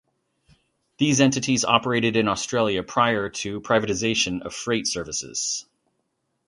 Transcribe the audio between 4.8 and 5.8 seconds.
services.